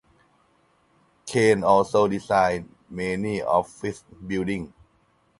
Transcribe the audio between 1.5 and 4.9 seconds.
also designed many office buildings.